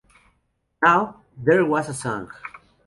Now, 0.83 1.21
There 1.37 1.63
Was 1.63 1.87
a 1.87 1.93
Song! 1.93 2.31